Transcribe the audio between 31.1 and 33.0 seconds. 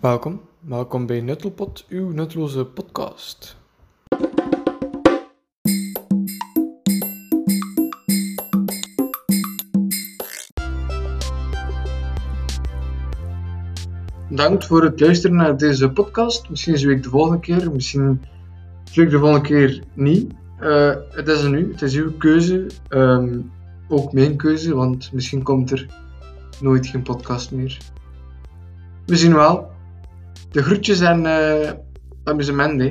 uh, amusement, hè.